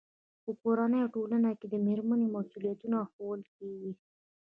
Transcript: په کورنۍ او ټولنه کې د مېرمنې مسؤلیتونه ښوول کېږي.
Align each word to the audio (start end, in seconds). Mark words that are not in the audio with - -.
په 0.43 0.51
کورنۍ 0.61 0.99
او 1.01 1.09
ټولنه 1.15 1.49
کې 1.59 1.67
د 1.69 1.75
مېرمنې 1.85 2.27
مسؤلیتونه 2.35 2.97
ښوول 3.11 3.41
کېږي. 3.55 3.91